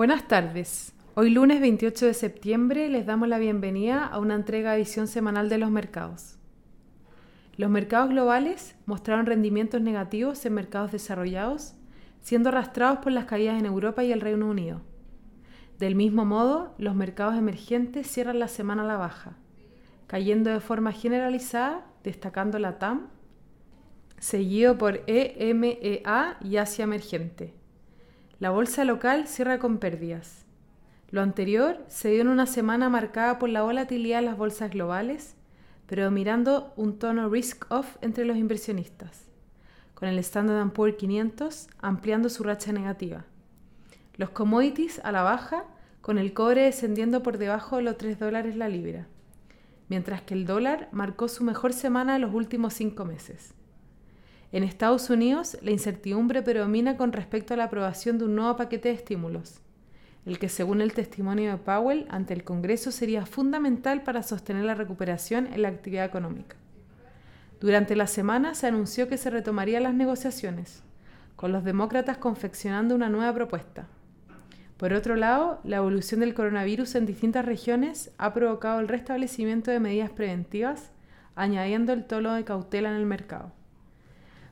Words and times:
Buenas 0.00 0.28
tardes. 0.28 0.94
Hoy 1.14 1.28
lunes 1.28 1.60
28 1.60 2.06
de 2.06 2.14
septiembre 2.14 2.88
les 2.88 3.04
damos 3.04 3.28
la 3.28 3.38
bienvenida 3.38 4.06
a 4.06 4.18
una 4.18 4.34
entrega 4.34 4.72
de 4.72 4.78
visión 4.78 5.06
semanal 5.06 5.50
de 5.50 5.58
los 5.58 5.70
mercados. 5.70 6.38
Los 7.58 7.68
mercados 7.68 8.08
globales 8.08 8.76
mostraron 8.86 9.26
rendimientos 9.26 9.82
negativos 9.82 10.46
en 10.46 10.54
mercados 10.54 10.90
desarrollados, 10.90 11.74
siendo 12.22 12.48
arrastrados 12.48 13.00
por 13.00 13.12
las 13.12 13.26
caídas 13.26 13.58
en 13.58 13.66
Europa 13.66 14.02
y 14.02 14.10
el 14.10 14.22
Reino 14.22 14.48
Unido. 14.48 14.80
Del 15.78 15.96
mismo 15.96 16.24
modo, 16.24 16.74
los 16.78 16.94
mercados 16.94 17.36
emergentes 17.36 18.10
cierran 18.10 18.38
la 18.38 18.48
semana 18.48 18.84
a 18.84 18.86
la 18.86 18.96
baja, 18.96 19.36
cayendo 20.06 20.48
de 20.48 20.60
forma 20.60 20.92
generalizada, 20.92 21.86
destacando 22.04 22.58
la 22.58 22.78
TAM, 22.78 23.08
seguido 24.18 24.78
por 24.78 25.02
EMEA 25.06 26.38
y 26.40 26.56
Asia 26.56 26.84
Emergente. 26.84 27.59
La 28.40 28.48
bolsa 28.48 28.86
local 28.86 29.28
cierra 29.28 29.58
con 29.58 29.76
pérdidas. 29.76 30.46
Lo 31.10 31.20
anterior 31.20 31.84
se 31.88 32.08
dio 32.08 32.22
en 32.22 32.28
una 32.28 32.46
semana 32.46 32.88
marcada 32.88 33.38
por 33.38 33.50
la 33.50 33.60
volatilidad 33.60 34.20
de 34.20 34.24
las 34.24 34.38
bolsas 34.38 34.70
globales, 34.70 35.36
pero 35.86 36.10
mirando 36.10 36.72
un 36.76 36.98
tono 36.98 37.28
risk-off 37.28 37.98
entre 38.00 38.24
los 38.24 38.38
inversionistas, 38.38 39.26
con 39.92 40.08
el 40.08 40.18
Standard 40.20 40.72
Poor's 40.72 40.96
500 40.96 41.68
ampliando 41.82 42.30
su 42.30 42.42
racha 42.42 42.72
negativa. 42.72 43.26
Los 44.16 44.30
commodities 44.30 45.02
a 45.04 45.12
la 45.12 45.22
baja, 45.22 45.66
con 46.00 46.16
el 46.16 46.32
cobre 46.32 46.62
descendiendo 46.62 47.22
por 47.22 47.36
debajo 47.36 47.76
de 47.76 47.82
los 47.82 47.98
3 47.98 48.18
dólares 48.18 48.56
la 48.56 48.70
libra, 48.70 49.06
mientras 49.90 50.22
que 50.22 50.32
el 50.32 50.46
dólar 50.46 50.88
marcó 50.92 51.28
su 51.28 51.44
mejor 51.44 51.74
semana 51.74 52.16
en 52.16 52.22
los 52.22 52.32
últimos 52.32 52.72
cinco 52.72 53.04
meses. 53.04 53.52
En 54.52 54.64
Estados 54.64 55.10
Unidos, 55.10 55.56
la 55.62 55.70
incertidumbre 55.70 56.42
predomina 56.42 56.96
con 56.96 57.12
respecto 57.12 57.54
a 57.54 57.56
la 57.56 57.64
aprobación 57.64 58.18
de 58.18 58.24
un 58.24 58.34
nuevo 58.34 58.56
paquete 58.56 58.88
de 58.88 58.96
estímulos, 58.96 59.60
el 60.26 60.40
que 60.40 60.48
según 60.48 60.80
el 60.80 60.92
testimonio 60.92 61.52
de 61.52 61.58
Powell 61.58 62.06
ante 62.10 62.34
el 62.34 62.42
Congreso 62.42 62.90
sería 62.90 63.26
fundamental 63.26 64.02
para 64.02 64.24
sostener 64.24 64.64
la 64.64 64.74
recuperación 64.74 65.46
en 65.52 65.62
la 65.62 65.68
actividad 65.68 66.04
económica. 66.04 66.56
Durante 67.60 67.94
la 67.94 68.08
semana 68.08 68.56
se 68.56 68.66
anunció 68.66 69.06
que 69.06 69.18
se 69.18 69.30
retomarían 69.30 69.84
las 69.84 69.94
negociaciones, 69.94 70.82
con 71.36 71.52
los 71.52 71.62
demócratas 71.62 72.18
confeccionando 72.18 72.96
una 72.96 73.08
nueva 73.08 73.32
propuesta. 73.32 73.86
Por 74.78 74.94
otro 74.94 75.14
lado, 75.14 75.60
la 75.62 75.76
evolución 75.76 76.20
del 76.20 76.34
coronavirus 76.34 76.96
en 76.96 77.06
distintas 77.06 77.44
regiones 77.44 78.10
ha 78.18 78.34
provocado 78.34 78.80
el 78.80 78.88
restablecimiento 78.88 79.70
de 79.70 79.78
medidas 79.78 80.10
preventivas, 80.10 80.90
añadiendo 81.36 81.92
el 81.92 82.04
tono 82.04 82.34
de 82.34 82.44
cautela 82.44 82.88
en 82.90 82.96
el 82.96 83.06
mercado. 83.06 83.52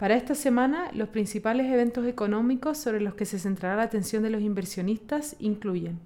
Para 0.00 0.14
esta 0.14 0.34
semana, 0.34 0.90
los 0.94 1.10
principales 1.10 1.70
eventos 1.70 2.06
económicos 2.06 2.78
sobre 2.78 3.02
los 3.02 3.12
que 3.12 3.26
se 3.26 3.38
centrará 3.38 3.76
la 3.76 3.82
atención 3.82 4.22
de 4.22 4.30
los 4.30 4.40
inversionistas 4.40 5.36
incluyen 5.38 6.00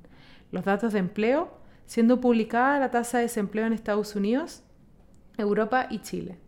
los 0.51 0.65
datos 0.65 0.95
de 0.95 0.99
empleo, 0.99 1.57
siendo 1.87 2.21
publicada 2.21 2.81
la 2.81 2.91
tasa 2.91 3.19
de 3.19 3.25
desempleo 3.27 3.67
en 3.67 3.73
Estados 3.73 4.17
Unidos, 4.17 4.65
Europa 5.39 5.87
y 5.91 6.01
Chile. 6.01 6.39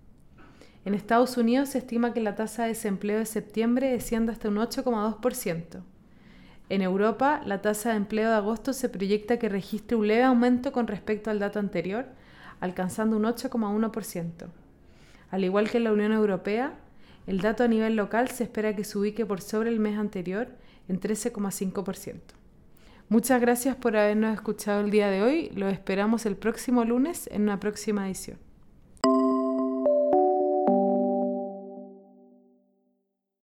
En 0.84 0.94
Estados 0.94 1.36
Unidos 1.36 1.68
se 1.68 1.78
estima 1.78 2.12
que 2.12 2.20
la 2.20 2.34
tasa 2.34 2.62
de 2.64 2.70
desempleo 2.70 3.20
de 3.20 3.26
septiembre 3.26 3.92
descienda 3.92 4.32
hasta 4.32 4.48
un 4.48 4.56
8,2%. 4.56 5.82
En 6.68 6.82
Europa, 6.82 7.42
la 7.46 7.62
tasa 7.62 7.90
de 7.90 7.96
empleo 7.98 8.28
de 8.28 8.34
agosto 8.34 8.72
se 8.72 8.88
proyecta 8.88 9.38
que 9.38 9.48
registre 9.48 9.96
un 9.96 10.08
leve 10.08 10.24
aumento 10.24 10.72
con 10.72 10.88
respecto 10.88 11.30
al 11.30 11.38
dato 11.38 11.60
anterior, 11.60 12.06
alcanzando 12.58 13.16
un 13.16 13.22
8,1%. 13.22 14.48
Al 15.30 15.44
igual 15.44 15.70
que 15.70 15.78
en 15.78 15.84
la 15.84 15.92
Unión 15.92 16.10
Europea, 16.10 16.80
el 17.26 17.40
dato 17.40 17.64
a 17.64 17.68
nivel 17.68 17.96
local 17.96 18.28
se 18.28 18.44
espera 18.44 18.76
que 18.76 18.84
se 18.84 18.98
ubique 18.98 19.26
por 19.26 19.40
sobre 19.40 19.70
el 19.70 19.80
mes 19.80 19.98
anterior 19.98 20.48
en 20.88 21.00
13,5%. 21.00 22.20
Muchas 23.08 23.40
gracias 23.40 23.76
por 23.76 23.96
habernos 23.96 24.34
escuchado 24.34 24.80
el 24.80 24.90
día 24.90 25.10
de 25.10 25.22
hoy. 25.22 25.50
Los 25.54 25.72
esperamos 25.72 26.26
el 26.26 26.36
próximo 26.36 26.84
lunes 26.84 27.28
en 27.32 27.42
una 27.42 27.60
próxima 27.60 28.06
edición. 28.06 28.45